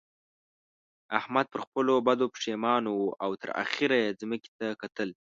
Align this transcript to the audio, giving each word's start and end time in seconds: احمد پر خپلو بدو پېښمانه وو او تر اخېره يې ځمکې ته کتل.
احمد 1.19 1.45
پر 1.53 1.59
خپلو 1.65 1.93
بدو 2.07 2.25
پېښمانه 2.35 2.89
وو 2.93 3.07
او 3.23 3.31
تر 3.41 3.49
اخېره 3.63 3.97
يې 4.03 4.17
ځمکې 4.21 4.51
ته 4.59 4.67
کتل. 4.81 5.09